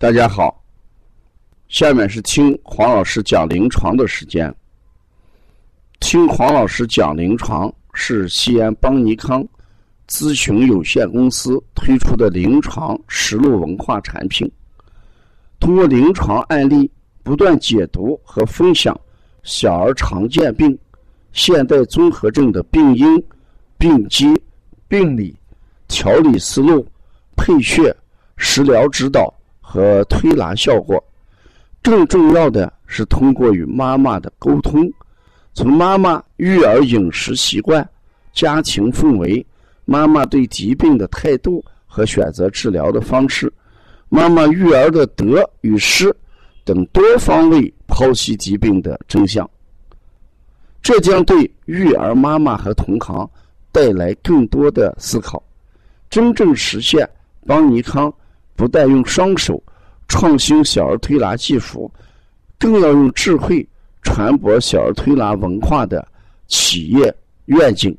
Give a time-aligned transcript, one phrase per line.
[0.00, 0.64] 大家好，
[1.68, 4.50] 下面是听黄老师讲临床的时间。
[6.00, 9.46] 听黄老师讲临床是西安邦尼康
[10.08, 14.50] 咨询有限公司推出的临床实录文化产品，
[15.58, 16.90] 通过临床案例
[17.22, 18.98] 不断解读和分享
[19.42, 20.78] 小儿常见病、
[21.34, 23.22] 现代综合症的病因、
[23.76, 24.32] 病机、
[24.88, 25.36] 病理、
[25.88, 26.88] 调理思路、
[27.36, 27.94] 配穴、
[28.38, 29.30] 食疗指导。
[29.72, 31.00] 和推拿效果，
[31.80, 34.92] 更重要的是通过与妈妈的沟通，
[35.54, 37.88] 从妈妈育儿饮食习惯、
[38.32, 39.46] 家庭氛围、
[39.84, 43.52] 妈妈对疾病的态度和选择治疗的方式、
[44.08, 46.12] 妈妈育儿的得与失
[46.64, 49.48] 等多方位剖析疾病的真相。
[50.82, 53.30] 这将对育儿妈妈和同行
[53.70, 55.40] 带来更多的思考，
[56.10, 57.08] 真正实现
[57.46, 58.12] 邦尼康。
[58.60, 59.62] 不但用双手
[60.06, 61.90] 创新小儿推拿技术，
[62.58, 63.66] 更要用智慧
[64.02, 66.06] 传播小儿推拿文化的
[66.46, 67.14] 企业
[67.46, 67.96] 愿景。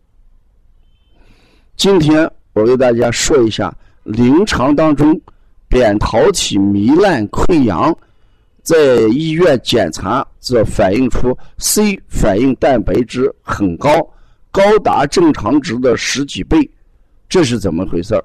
[1.76, 5.20] 今天我为大家说一下临床当中
[5.68, 7.92] 扁桃体糜烂溃疡，
[8.62, 8.78] 在
[9.12, 13.90] 医院检查则反映出 C 反应蛋白质很高，
[14.52, 16.70] 高达正常值的十几倍，
[17.28, 18.24] 这是怎么回事儿？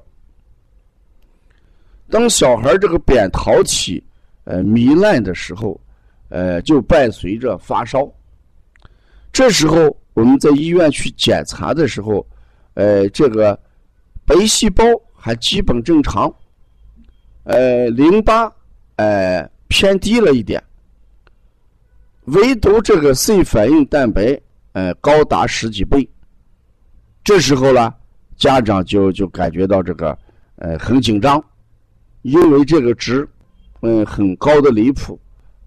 [2.08, 4.02] 当小孩这个扁桃体
[4.44, 5.80] 呃糜烂的时候，
[6.28, 8.08] 呃，就伴随着发烧。
[9.32, 12.26] 这时候我们在医院去检查的时候，
[12.74, 13.58] 呃，这个
[14.24, 16.32] 白细胞还基本正常，
[17.44, 18.50] 呃，淋巴
[18.96, 20.62] 呃偏低了一点，
[22.26, 24.41] 唯独这个 C 反应蛋白
[24.72, 26.08] 呃高达十几倍。
[27.24, 27.92] 这时候呢，
[28.36, 30.16] 家长就就感觉到这个
[30.54, 31.44] 呃很紧张。
[32.27, 33.27] 因为这个值，
[33.82, 35.16] 嗯，很高的离谱，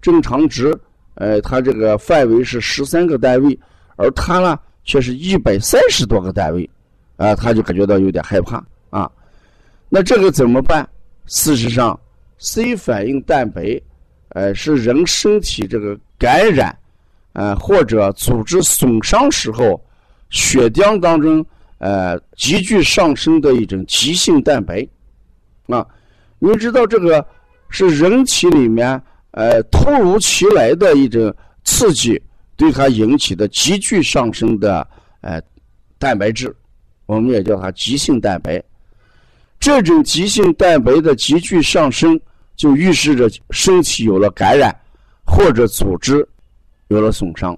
[0.02, 0.78] 正常值，
[1.14, 3.58] 呃，它这个范围是十三个单位，
[3.96, 6.68] 而它呢却是一百三十多个单位，
[7.16, 9.10] 啊，他就感觉到有点害怕啊。
[9.88, 10.86] 那这个怎么办？
[11.24, 11.98] 事实上
[12.36, 13.80] ，C 反应蛋白，
[14.28, 16.76] 呃，是人身体这个感染，
[17.32, 19.82] 呃，或者组织损伤时候，
[20.28, 21.42] 血浆当中
[21.78, 24.86] 呃急剧上升的一种急性蛋白，
[25.68, 25.86] 啊。
[26.40, 27.24] 你知道这个
[27.68, 31.32] 是人体里面呃突如其来的一种
[31.64, 32.20] 刺激，
[32.56, 34.84] 对它引起的急剧上升的
[35.20, 35.40] 呃
[35.98, 36.52] 蛋白质，
[37.06, 38.60] 我们也叫它急性蛋白。
[39.58, 42.18] 这种急性蛋白的急剧上升，
[42.56, 44.74] 就预示着身体有了感染
[45.26, 46.26] 或者组织
[46.88, 47.56] 有了损伤。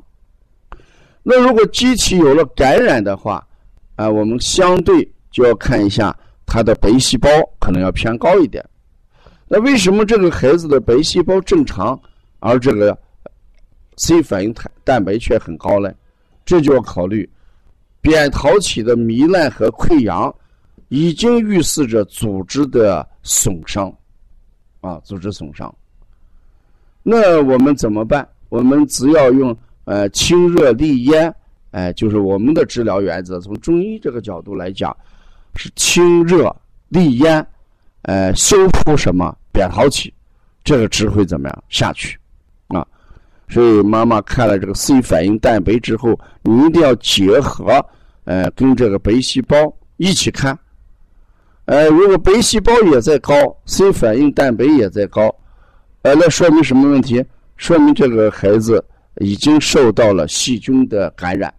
[1.23, 3.47] 那如果机体有了感染的话，
[3.95, 6.15] 啊，我们相对就要看一下
[6.53, 8.63] 它的白细胞可能要偏高一点。
[9.49, 11.99] 那为什么这个孩子的白细胞正常，
[12.41, 12.95] 而这个
[13.97, 15.91] C 反应蛋蛋白却很高呢？
[16.45, 17.27] 这就要考虑
[18.03, 20.31] 扁桃体的糜烂和溃疡，
[20.89, 23.91] 已经预示着组织的损伤，
[24.83, 25.75] 啊，组织损伤。
[27.03, 28.29] 那我们怎么办？
[28.51, 31.35] 我们只要用呃清热利咽，
[31.71, 33.41] 哎，就是我们的治疗原则。
[33.41, 34.95] 从中医这个角度来讲，
[35.55, 36.55] 是清热
[36.89, 37.47] 利咽，
[38.03, 39.37] 呃，修复什么？
[39.53, 40.13] 扁桃体，
[40.65, 42.19] 这个值会怎么样下去？
[42.69, 42.87] 啊，
[43.49, 47.85] 所以妈妈看了这个 C 反应蛋白之后，你一定要结合，
[48.25, 49.57] 呃，跟这个白细胞
[49.99, 50.59] 一起看。
[51.67, 53.35] 呃，如果白细胞也在高
[53.67, 55.33] ，C 反应蛋白也在高，
[56.01, 57.25] 呃，那说明什么问题？
[57.57, 58.85] 说明这个孩子
[59.17, 61.53] 已经受到了细菌的感染。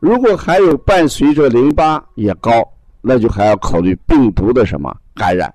[0.00, 2.68] 如果还有伴随着淋巴也高，
[3.00, 5.52] 那就还要考虑病毒的什么感染。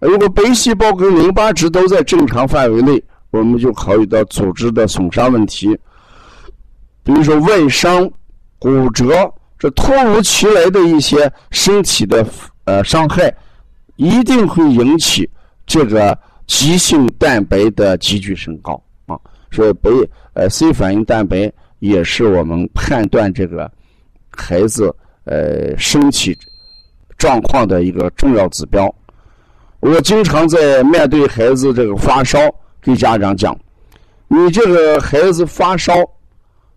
[0.00, 5.76] 如果白细胞跟淋巴值都在正常范围内，我们就考虑到组织的损伤问题，
[7.02, 8.10] 比如说外伤、
[8.58, 12.26] 骨折，这突如其来的一些身体的
[12.64, 13.34] 呃伤害，
[13.96, 15.28] 一定会引起
[15.66, 16.16] 这个
[16.46, 19.18] 急性蛋白的急剧升高啊。
[19.50, 19.90] 所以白
[20.34, 23.70] 呃 C 反应蛋白也是我们判断这个
[24.30, 24.94] 孩子
[25.24, 26.36] 呃身体
[27.18, 28.94] 状况的一个重要指标。
[29.80, 32.38] 我经常在面对孩子这个发烧，
[32.80, 33.54] 给家长讲：
[34.28, 35.92] 你这个孩子发烧，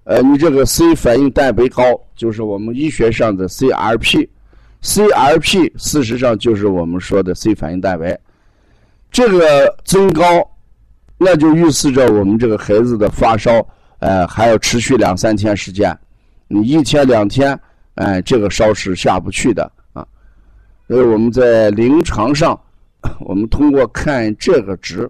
[0.03, 1.83] 呃，你这个 C 反应蛋白高，
[2.15, 8.19] 就是我们医学上的 CRP，CRP 事实上就是我们说的 C 反应蛋白，
[9.09, 10.23] 这个增高，
[11.17, 13.65] 那就预示着我们这个孩子的发烧，
[13.99, 15.97] 呃，还要持续两三天时间，
[16.49, 17.57] 你一天两天，
[17.97, 20.07] 哎，这个烧是下不去的啊。
[20.87, 22.59] 所以我们在临床上。
[23.21, 25.09] 我们通过看这个值，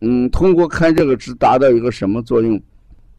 [0.00, 2.60] 嗯，通过看这个值达到一个什么作用？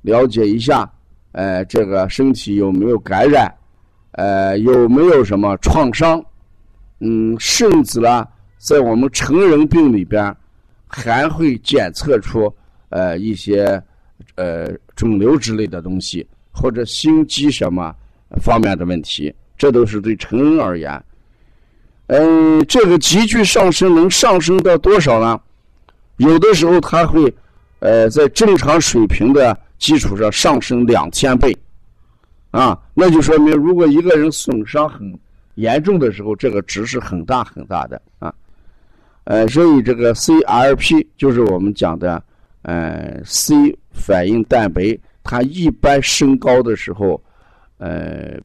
[0.02, 0.88] 了解一下，
[1.32, 3.52] 呃，这个身体有没有感染，
[4.12, 6.24] 呃，有没有什么创伤？
[7.00, 8.28] 嗯，甚至呢，
[8.58, 10.36] 在我们成人病里边，
[10.86, 12.54] 还会检测出
[12.90, 13.82] 呃一些
[14.36, 17.96] 呃肿瘤之类的东西，或者心肌什么
[18.42, 21.04] 方面的问题，这都是对成人而言。
[22.08, 25.40] 嗯，这个急剧上升能上升到多少呢？
[26.18, 27.34] 有的时候它会，
[27.80, 31.56] 呃，在正常水平的基础上上升两千倍，
[32.52, 35.18] 啊，那就说明如果一个人损伤很
[35.56, 38.34] 严重的时候，这个值是很大很大的啊。
[39.26, 42.22] 呃，所以这个 CRP 就是我们讲的，
[42.64, 47.22] 呃，C 反应蛋白，它一般升高的时候，
[47.80, 48.40] 呃。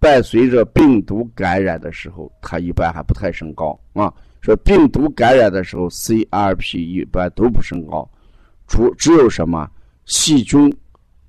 [0.00, 4.14] 伴随着病毒感染的时候，它一般还不太升高啊。
[4.40, 8.08] 说病毒感染的时候，CRP 一般都不升高，
[8.68, 9.68] 除只有什么
[10.04, 10.72] 细菌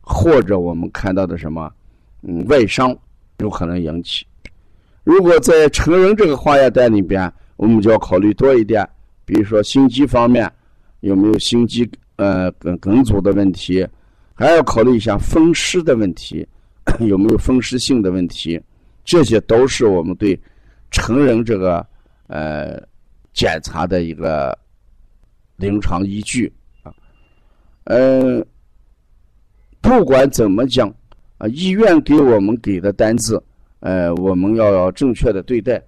[0.02, 1.74] 或者我们看到的什么
[2.22, 2.96] 嗯外伤
[3.40, 4.24] 有可能引起。
[5.04, 8.88] 如果在成人这个化验单里边，我们就要考虑多一点，
[9.26, 10.48] 比如说心肌方面
[11.00, 13.84] 有没有心肌呃梗梗阻的问题，
[14.36, 16.48] 还要考虑一下风湿的问题。
[17.00, 18.60] 有没有风湿性的问题？
[19.06, 20.40] 这些都是我们对
[20.92, 21.86] 成人这个
[22.28, 22.80] 呃
[23.34, 24.56] 检查的一个
[25.56, 26.52] 临床依据
[26.84, 26.94] 啊。
[27.86, 28.46] 呃，
[29.82, 30.94] 不管怎么讲
[31.40, 33.42] 啊，医院给我们给的单子，
[33.80, 35.82] 呃，我们要正确的对待。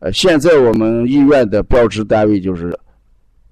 [0.00, 2.78] 呃，现在我们医院的标志单位就是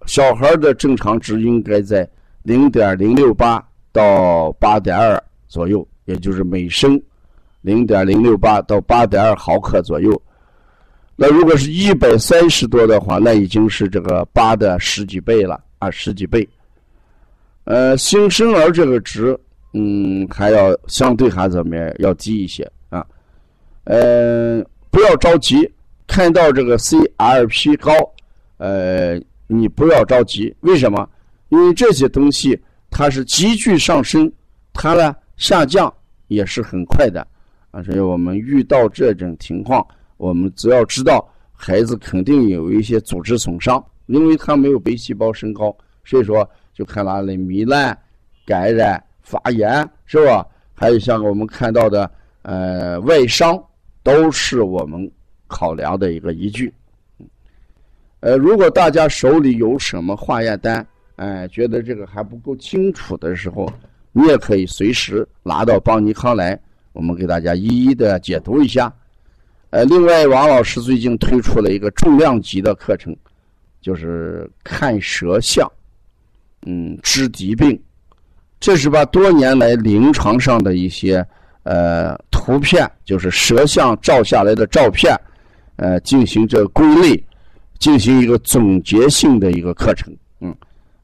[0.07, 2.09] 小孩的正常值应该在
[2.43, 5.87] 零点零六八到八点二左右。
[6.07, 7.01] 也就是每升
[7.61, 10.21] 零点零六八到八点二毫克左右。
[11.15, 16.47] 那如果是一百三十多的话，那已经是这个八的十几倍了啊，十几倍。
[17.65, 19.39] 呃，新生儿这个值，
[19.73, 21.93] 嗯，还要相对还怎么样？
[21.99, 23.05] 要低一些啊。
[23.85, 25.69] 呃，不要着急，
[26.07, 27.93] 看到这个 CRP 高，
[28.59, 30.55] 呃，你不要着急。
[30.61, 31.09] 为什么？
[31.49, 32.61] 因为这些东西
[32.91, 34.31] 它是急剧上升，
[34.73, 35.17] 它呢？
[35.37, 35.93] 下降
[36.29, 37.27] 也是很快的，
[37.71, 39.87] 啊，所以我们遇到这种情况，
[40.17, 47.97] 我们只要知道孩子肯定有一些组织损伤，因为他没有白细胞升高，所以说就看哪里糜烂、
[48.47, 50.47] 感染、发炎，是吧？
[50.75, 52.11] 还有像我们看到的，
[52.43, 53.63] 呃，外伤，
[54.03, 55.11] 都是我们
[55.47, 56.73] 考量的一个依据。
[58.21, 60.87] 呃，如果大家手里有什么化验单，
[61.17, 63.71] 哎，觉得这个还不够清楚的时候。
[64.17, 66.59] 你也可以随时拿到邦尼康来，
[66.95, 68.91] 我们给大家一一的解读一下。
[69.69, 73.15] 呃，另外，王老师最近推出了一个重量级的课程，
[73.83, 75.71] 就是看舌象，
[76.65, 77.79] 嗯，知疾病。
[78.59, 81.23] 这是把多年来临床上的一些
[81.65, 85.15] 呃图片，就是舌象照下来的照片，
[85.77, 87.23] 呃，进行这归类，
[87.79, 90.11] 进行一个总结性的一个课程。
[90.41, 90.57] 嗯，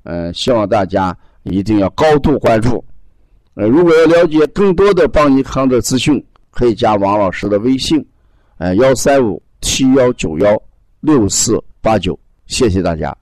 [0.05, 2.82] 呃，希望大家一定要高度关注。
[3.54, 8.04] 呃，如果要了解更多的邦尼康的资讯，可以加王老师的微信，
[8.58, 10.60] 呃，幺三五七幺九幺
[11.00, 13.14] 六四八九，谢谢大家。